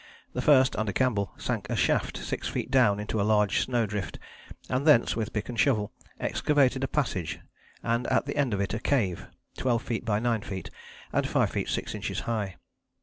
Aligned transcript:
The 0.33 0.41
first 0.41 0.75
under 0.77 0.91
Campbell 0.91 1.31
sank 1.37 1.69
a 1.69 1.75
shaft 1.75 2.17
six 2.17 2.47
feet 2.47 2.71
down 2.71 2.99
into 2.99 3.21
a 3.21 3.21
large 3.21 3.59
snow 3.63 3.85
drift 3.85 4.17
and 4.67 4.83
thence, 4.87 5.15
with 5.15 5.31
pick 5.31 5.47
and 5.47 5.59
shovel, 5.59 5.93
excavated 6.19 6.83
a 6.83 6.87
passage 6.87 7.39
and 7.83 8.07
at 8.07 8.25
the 8.25 8.35
end 8.35 8.51
of 8.55 8.61
it 8.61 8.73
a 8.73 8.79
cave, 8.79 9.27
twelve 9.59 9.83
feet 9.83 10.03
by 10.03 10.17
nine 10.17 10.41
feet, 10.41 10.71
and 11.13 11.27
five 11.27 11.51
feet 11.51 11.69
six 11.69 11.93
inches 11.93 12.21
high. 12.21 12.55